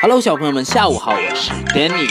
[0.00, 2.08] Hello，小朋友们，下午好，我是 Danny。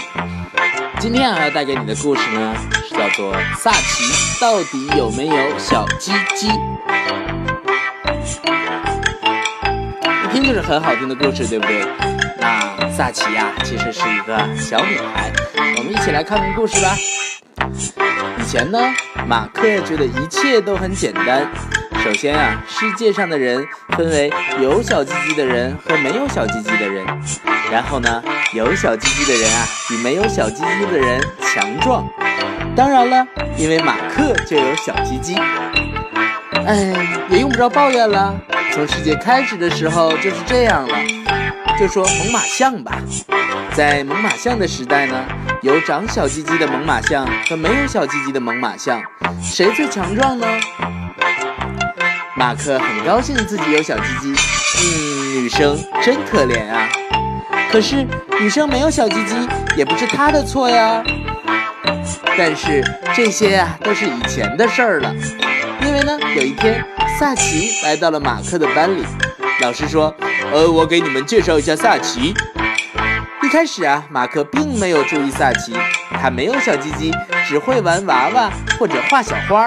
[1.00, 2.55] 今天啊要带给你的故事呢，
[2.88, 6.50] 是叫做《萨奇到底有没有小鸡鸡》。
[10.25, 11.86] 一听就是很好听的故事，对不对？
[12.39, 15.32] 那萨奇呀，其实是一个小女孩。
[15.77, 16.96] 我们一起来看看故事吧。
[18.38, 18.80] 以前呢，
[19.25, 21.50] 马克觉得一切都很简单。
[22.05, 23.67] 首先啊，世界上的人
[23.97, 27.04] 分为有小鸡鸡的人和没有小鸡鸡的人。
[27.71, 28.23] 然后呢，
[28.54, 32.08] 有小鸡鸡的人啊，比没有小鸡鸡的人强壮。
[32.75, 33.25] 当然了，
[33.58, 35.36] 因为马克就有小鸡鸡。
[36.67, 36.94] 哎，
[37.27, 38.35] 也用不着抱怨了。
[38.72, 40.95] 从世界开始的时候就是这样了。
[41.80, 42.99] 就说猛犸象吧，
[43.73, 45.25] 在猛犸象的时代呢，
[45.63, 49.02] 有长小鸡鸡的猛犸象和没有小鸡鸡的猛犸象，
[49.41, 50.45] 谁最强壮呢？
[52.45, 54.35] 马克很高兴自己有小鸡鸡。
[54.77, 56.87] 嗯，女生真可怜啊。
[57.71, 58.07] 可是
[58.39, 59.33] 女生没有小鸡鸡，
[59.75, 61.03] 也不是她的错呀。
[62.37, 62.83] 但是
[63.15, 65.11] 这些呀，都是以前的事儿了。
[65.81, 66.85] 因为呢，有一天
[67.17, 69.03] 萨奇来到了马克的班里，
[69.61, 70.15] 老师说
[70.53, 72.31] ：“呃，我给你们介绍一下萨奇。”
[73.41, 75.73] 一开始啊，马克并没有注意萨奇，
[76.21, 77.11] 他没有小鸡鸡，
[77.47, 79.65] 只会玩娃娃或者画小花。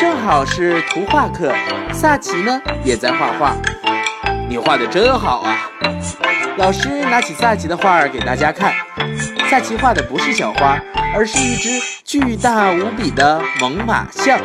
[0.00, 1.54] 正好是图画课，
[1.92, 3.54] 萨奇呢也在画画。
[4.48, 5.70] 你画的真好啊！
[6.56, 8.72] 老师拿起萨奇的画儿给大家看，
[9.50, 10.80] 萨奇画的不是小花，
[11.14, 11.68] 而是一只
[12.02, 14.40] 巨大无比的猛犸象。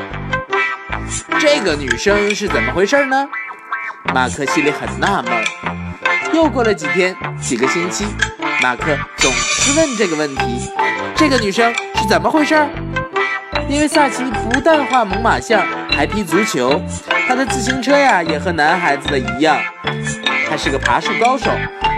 [1.40, 3.26] 这个女生是怎么回事呢？
[4.14, 5.34] 马克心里很纳闷。
[6.34, 8.06] 又过了几天，几个星期，
[8.62, 10.70] 马克总是问这个问题：
[11.16, 12.68] 这个女生是怎么回事？
[13.68, 16.82] 因为萨奇不但画猛犸象，还踢足球，
[17.28, 19.58] 他的自行车呀也和男孩子的一样。
[20.50, 21.50] 他是个爬树高手，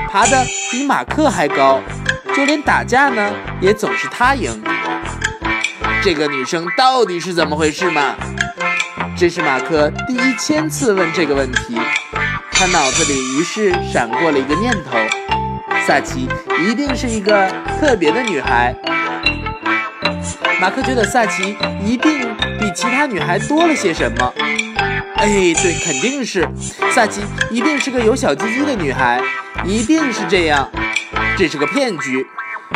[0.10, 1.82] 爬得比马克还高，
[2.36, 4.64] 就连打架呢也总是他赢。
[6.02, 8.16] 这个女生到底是怎么回事嘛？
[9.18, 11.78] 这是马克第一千次问这个问题，
[12.52, 14.98] 他脑子里于是闪过了一个念头：
[15.86, 16.30] 萨奇
[16.66, 18.74] 一定是一个特别的女孩。
[20.60, 24.34] 马克觉得萨奇一定比其他女孩多了些什么。
[25.16, 26.48] 哎，对，肯定是，
[26.92, 29.22] 萨奇一定是个有小鸡鸡的女孩，
[29.64, 30.70] 一定是这样，
[31.38, 32.26] 这是个骗局。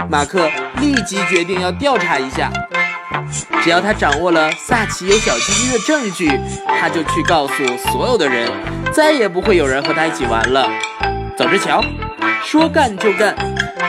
[0.10, 0.50] 马克
[0.80, 2.52] 立即决定要调查一下，
[3.64, 6.40] 只要他掌握了萨奇有小鸡鸡的证据，
[6.80, 7.54] 他就去告诉
[7.92, 8.50] 所有的人，
[8.92, 10.70] 再也不会有人和他一起玩了。
[11.38, 11.84] 走着瞧，
[12.44, 13.36] 说干就干。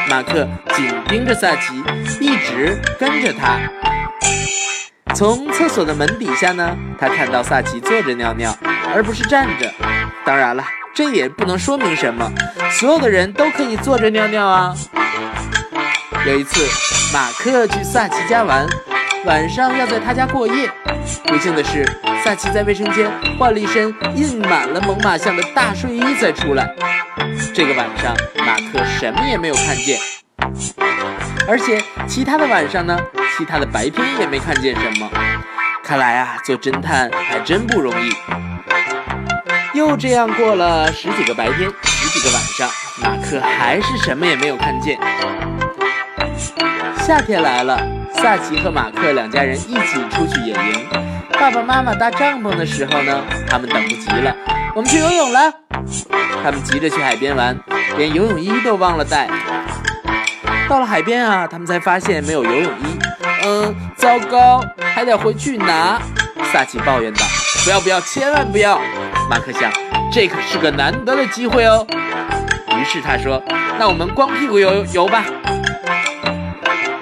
[0.09, 1.82] 马克紧盯着萨奇，
[2.20, 3.59] 一直跟着他。
[5.15, 8.56] 从厕所的门底下呢，他看到萨奇坐着尿尿，
[8.95, 9.71] 而不是站着。
[10.25, 10.65] 当然了，
[10.95, 12.31] 这也不能说明什么，
[12.71, 14.75] 所有的人都可以坐着尿尿啊。
[16.27, 16.67] 有一次，
[17.12, 18.67] 马克去萨奇家玩，
[19.25, 20.71] 晚上要在他家过夜。
[21.27, 21.84] 不幸的是，
[22.25, 26.75] 萨奇在卫生间换了一身印满了猛犸象的大睡衣再出来。
[27.55, 29.99] 这个晚上，马克什么也没有看见，
[31.47, 32.99] 而且其他的晚上呢？
[33.37, 35.09] 其他的白天也没看见什么，
[35.82, 38.12] 看来啊，做侦探还真不容易。
[39.75, 42.69] 又这样过了十几个白天，十几个晚上，
[43.03, 44.98] 马克还是什么也没有看见。
[46.98, 47.81] 夏天来了，
[48.15, 50.87] 萨奇和马克两家人一起出去野营。
[51.32, 54.37] 爸爸妈妈搭帐篷的时候呢，他们等不及了，
[54.75, 55.53] 我们去游泳了。
[56.44, 57.59] 他们急着去海边玩，
[57.97, 59.28] 连游泳衣都忘了带。
[60.69, 62.98] 到了海边啊，他们才发现没有游泳衣。
[63.44, 64.64] 嗯，糟糕，
[64.94, 66.00] 还得回去拿。
[66.53, 67.25] 萨奇抱怨道
[67.64, 68.80] ：“不要不要，千万不要！”
[69.28, 69.70] 马克想，
[70.12, 71.86] 这可是个难得的机会哦。
[72.78, 73.42] 于是他说
[73.78, 75.25] ：“那我们光屁股游游吧。”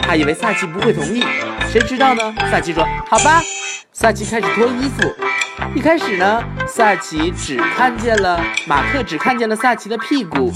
[0.01, 1.25] 他以为萨奇不会同意，
[1.71, 2.35] 谁知道呢？
[2.51, 3.41] 萨奇说：“好吧。”
[3.93, 5.15] 萨奇开始脱衣服。
[5.75, 10.53] 一开始呢，萨奇只看见了马克，只看见了萨奇的屁股。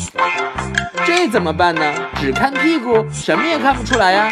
[1.04, 1.82] 这怎么办呢？
[2.16, 4.30] 只看屁股，什么也看不出来呀。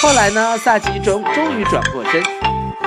[0.00, 0.56] 后来呢？
[0.56, 2.22] 萨奇终终于转过身，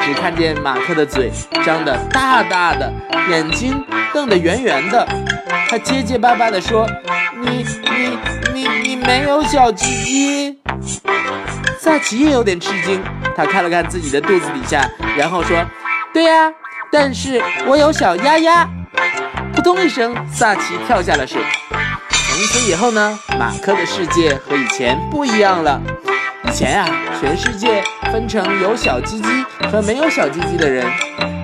[0.02, 1.32] 只看见马克的嘴
[1.64, 2.92] 张得大大的，
[3.30, 5.08] 眼睛瞪得圆圆的。
[5.70, 6.90] 他结结巴巴地说
[7.40, 8.18] ：“你你
[8.52, 10.60] 你你没有小鸡鸡。”
[11.80, 13.00] 萨奇也有点吃惊，
[13.38, 15.64] 他看了看自己的肚子底下，然后说
[16.12, 16.52] ：“对呀，
[16.92, 18.68] 但是我有小鸭鸭。”
[19.54, 21.40] 扑通一声，萨奇跳下了水。
[22.10, 25.80] 从此以后呢，马克的世界和以前不一样了。
[26.54, 26.88] 以前啊，
[27.20, 29.28] 全世界分成有小鸡鸡
[29.72, 30.86] 和没有小鸡鸡的人。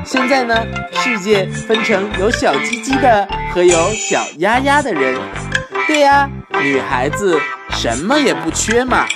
[0.06, 0.56] 现在呢，
[1.04, 5.20] 世界分成有小鸡鸡的和有小鸭鸭的人。
[5.88, 6.30] 对呀，
[6.62, 7.42] 女孩子
[7.72, 9.08] 什么也不缺嘛。